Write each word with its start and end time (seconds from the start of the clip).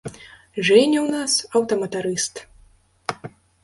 Жэня 0.67 0.99
ў 1.03 1.05
нас 1.17 1.33
аўтаматарыст. 1.61 2.47